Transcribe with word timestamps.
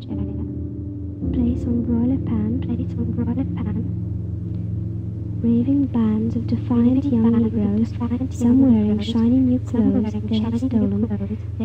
Place 0.00 1.64
on 1.66 1.84
broiler 1.84 2.16
pan. 2.24 2.62
Place 2.64 2.92
on 2.96 3.12
broiler 3.12 3.44
pan. 3.44 3.84
Raving 5.42 5.86
bands 5.86 6.36
of 6.36 6.46
defiant 6.46 7.04
young 7.04 7.32
Negroes, 7.32 7.90
some 8.30 8.60
wearing 8.62 9.00
shiny 9.00 9.40
new 9.40 9.58
clothes 9.58 10.12
they 10.24 10.38
had 10.38 10.56
stolen, 10.58 11.06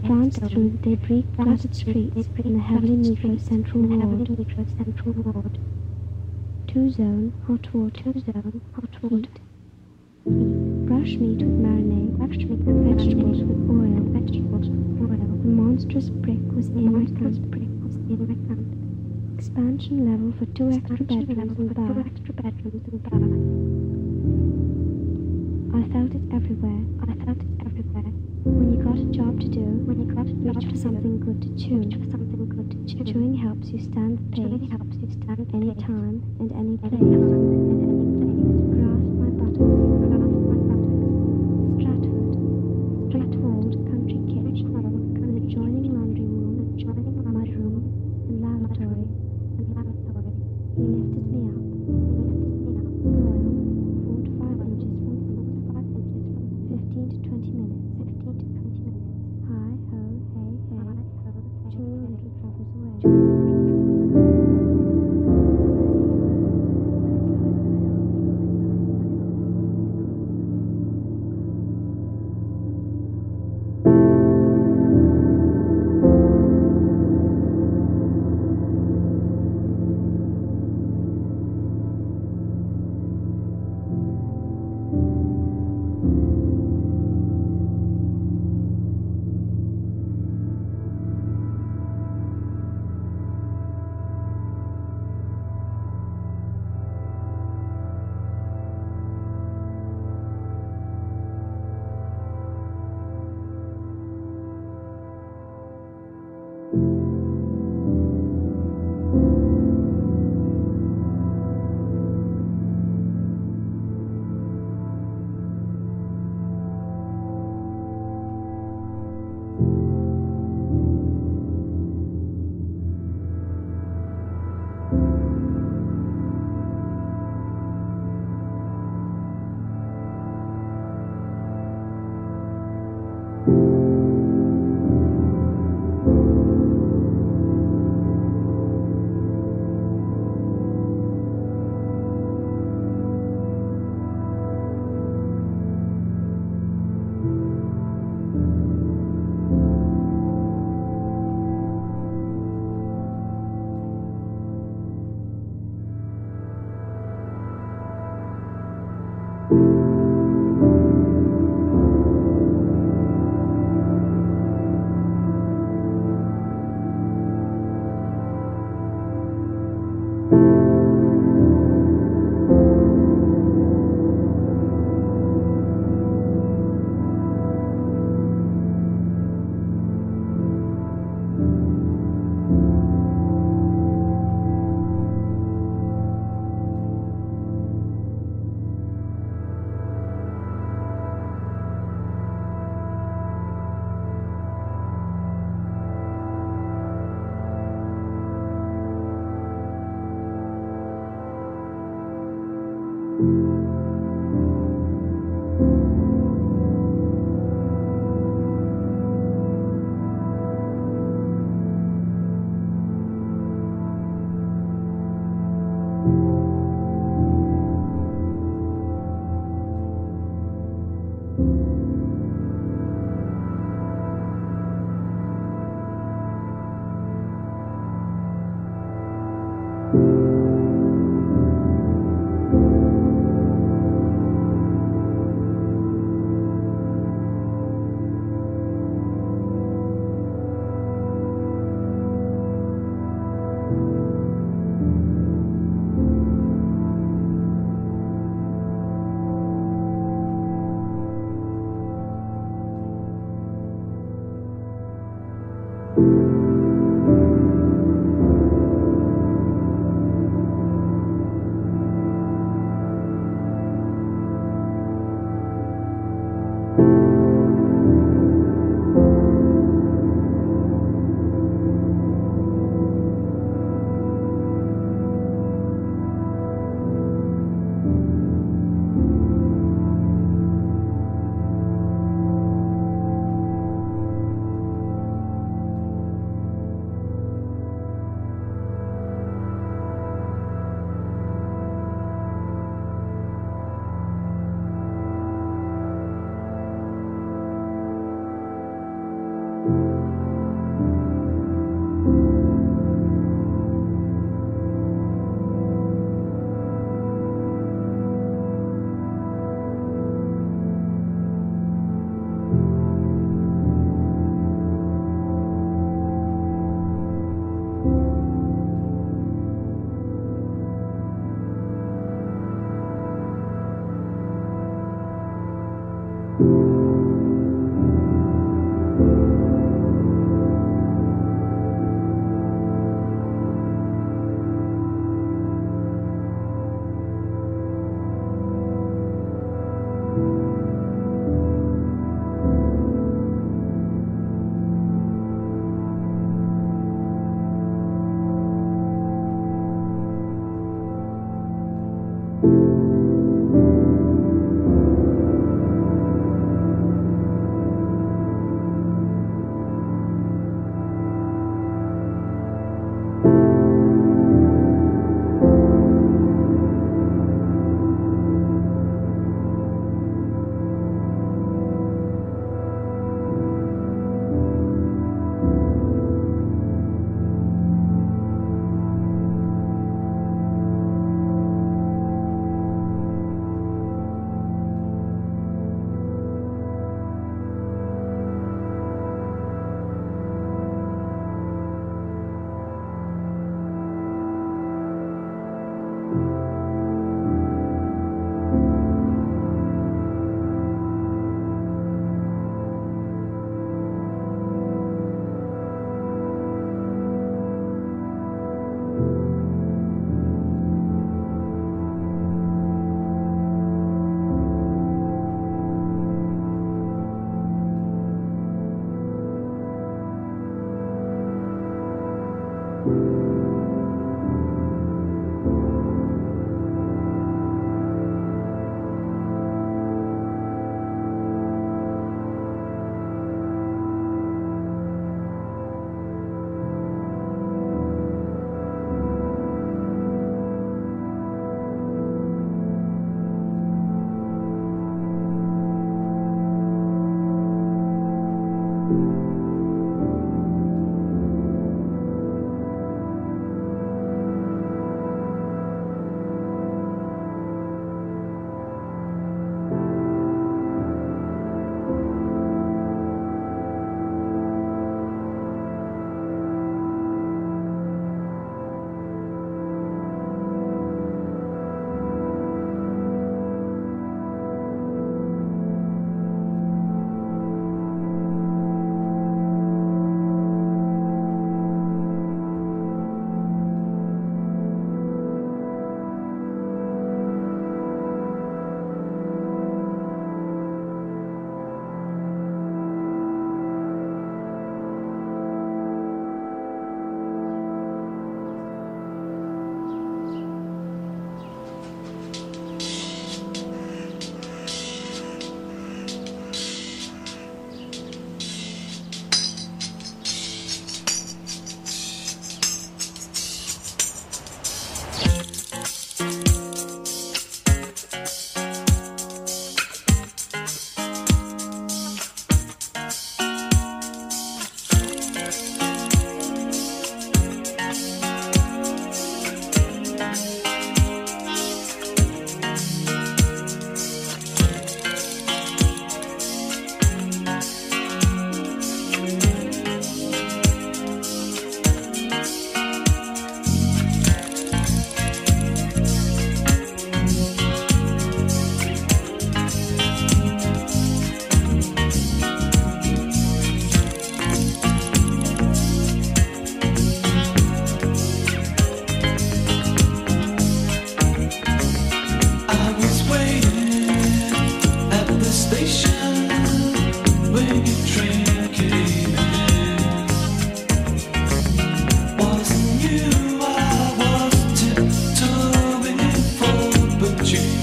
pranced 0.06 0.42
through 0.42 0.70
the 0.70 0.96
debris-cluttered 0.96 1.76
streets 1.76 2.28
in 2.44 2.54
the 2.58 2.60
heavily 2.60 2.98
Negro 2.98 3.40
Central 3.40 3.84
Ward. 3.84 5.58
Two 6.68 6.90
zone, 6.90 7.32
hot 7.48 7.74
water, 7.74 7.92
two 8.04 8.20
zone, 8.20 8.62
hot 8.74 9.02
water. 9.02 9.30
Brush 10.26 11.16
meat 11.16 11.40
with 11.40 11.60
marinade, 11.64 12.18
brush 12.18 12.38
meat 12.38 12.50
with 12.50 12.98
vegetables 12.98 13.44
with 13.44 13.70
oil, 13.70 14.02
vegetables 14.12 14.68
with 14.68 15.02
oil. 15.02 15.26
The 15.42 15.48
monstrous 15.48 16.10
brick 16.10 16.44
was 16.54 16.68
in 16.68 16.92
monstrous 16.92 17.38
brick 17.38 17.40
was 17.40 17.48
in 17.48 17.56
recount. 17.56 17.65
Expansion 18.06 20.06
level 20.06 20.30
for 20.38 20.46
two 20.54 20.70
extra 20.70 21.02
bedrooms 21.04 21.58
and 21.58 21.74
bar. 21.74 21.88
Two 21.88 22.02
extra 22.06 22.34
bedrooms 22.36 22.86
and 22.86 23.02
bar. 23.02 23.18
I 25.74 25.82
felt 25.90 26.14
it 26.14 26.22
everywhere. 26.32 26.86
I 27.02 27.16
felt 27.26 27.42
it 27.42 27.50
everywhere. 27.66 28.14
When 28.46 28.78
you 28.78 28.84
got 28.84 29.00
a 29.00 29.06
job 29.06 29.40
to 29.42 29.48
do, 29.48 29.60
when 29.60 30.00
you 30.00 30.06
got 30.14 30.28
a 30.28 30.34
job 30.34 30.56
reach 30.56 30.68
for 30.70 30.78
something 30.78 31.20
good 31.20 31.42
to 31.42 31.50
chew. 31.58 31.78
Reach 31.78 31.96
for 31.96 32.06
something 32.12 32.48
good 32.48 32.70
to 32.70 32.78
chew. 32.86 33.04
Chewing 33.12 33.34
helps 33.38 33.70
you 33.70 33.80
stand 33.80 34.20
the 34.20 34.24
pace. 34.30 34.46
Chewing 34.46 34.70
helps 34.70 34.98
you 34.98 35.10
stand 35.10 35.50
any 35.56 35.74
time 35.74 35.74
any. 35.74 35.74
Any 35.74 35.82
time 35.82 36.22
and 36.40 36.52
any 36.54 36.78
place. 37.90 37.95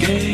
game. 0.03 0.32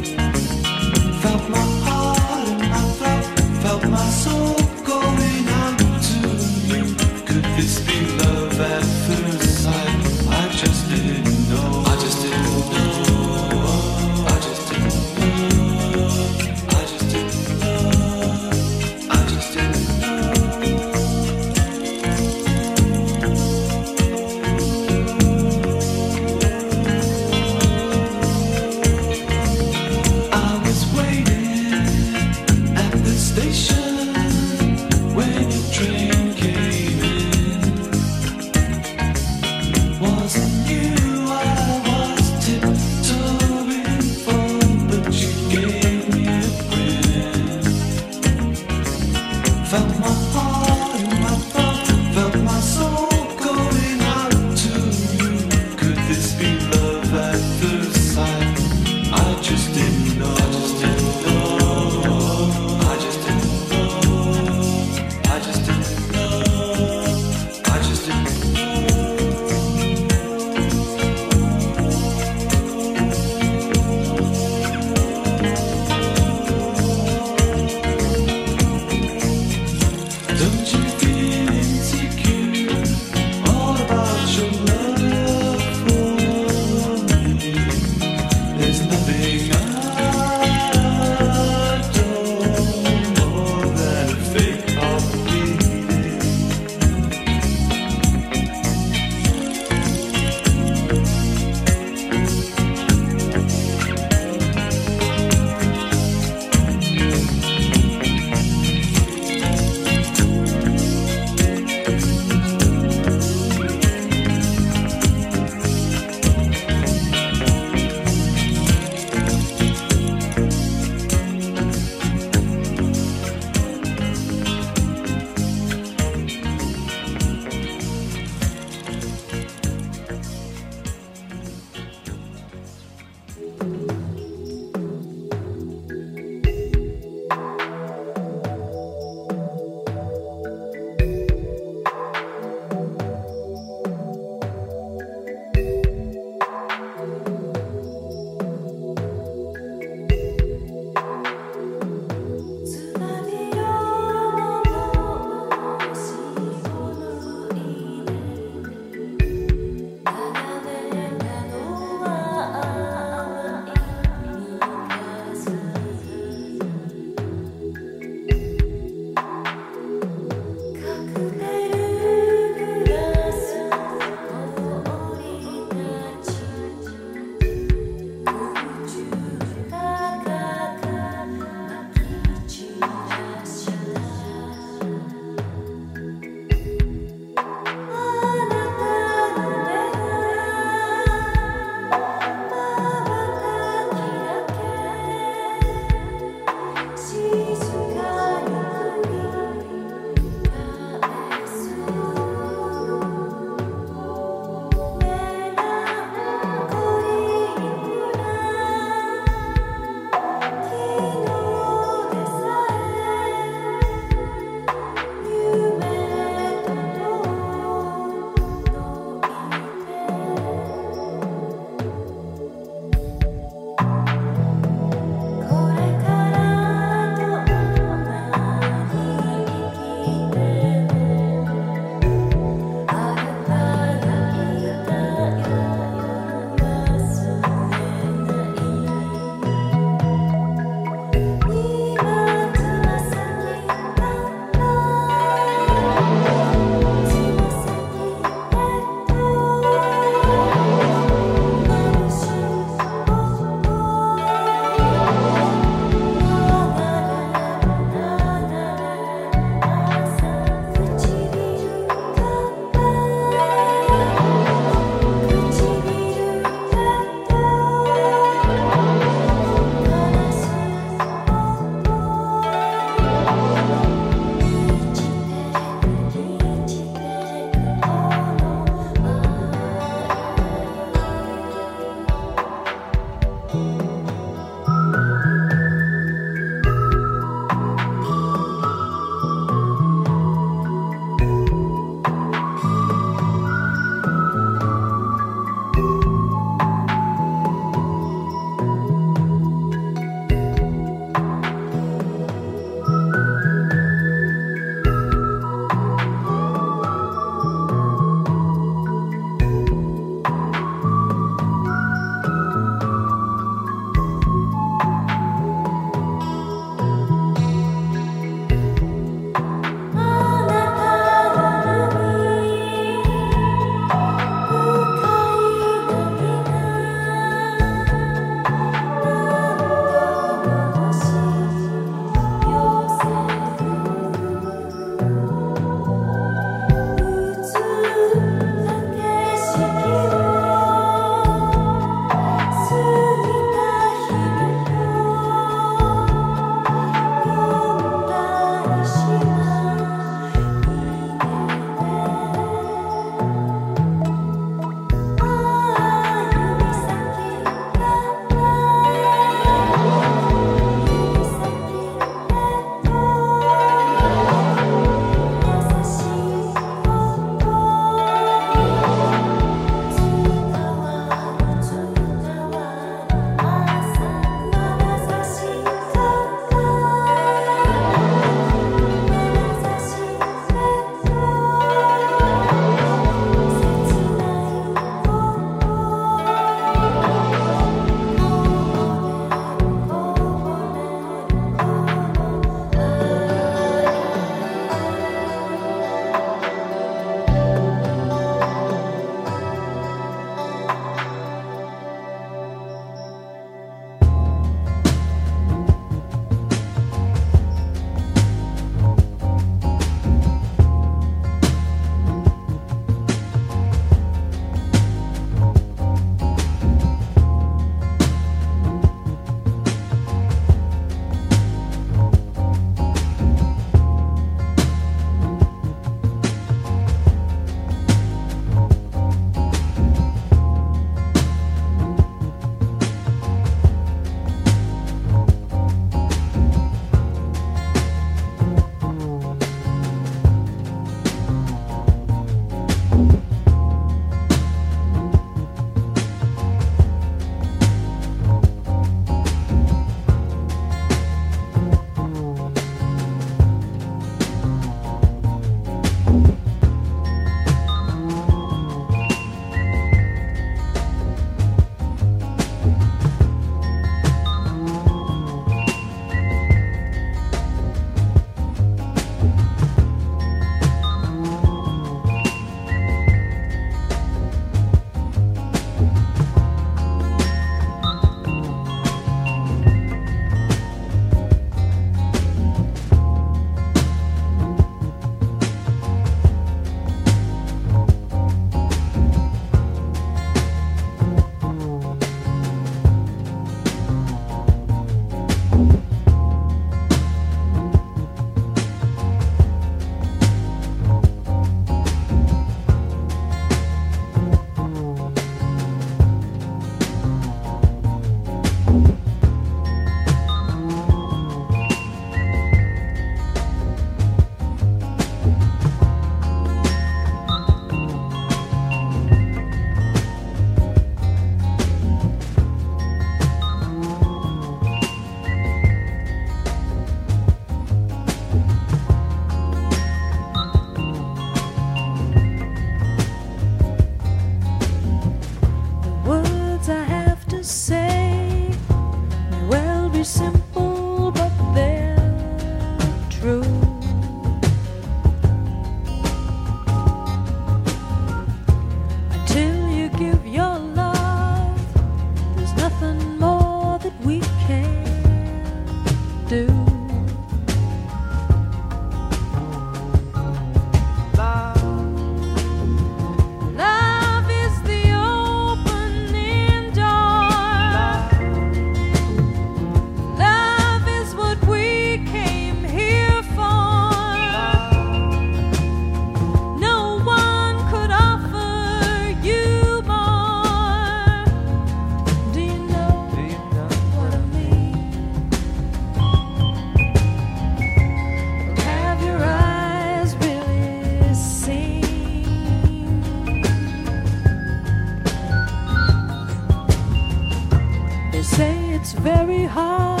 It's 598.93 598.99
very 598.99 599.45
hard. 599.45 600.00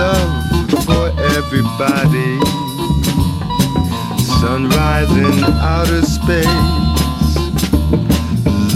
love 0.00 0.34
for 0.86 1.06
everybody. 1.36 2.32
Sunrise 4.40 5.12
in 5.26 5.44
outer 5.74 6.02
space, 6.02 6.62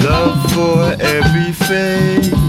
love 0.05 0.39
for 0.53 0.78
every 1.01 1.53
face. 1.53 2.48